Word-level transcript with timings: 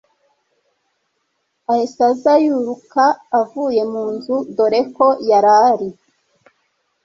ahise 1.71 2.01
aza 2.11 2.33
yuruka 2.45 3.03
avuye 3.39 3.81
munzu 3.91 4.35
doreko 4.57 5.05
yarari 5.29 5.89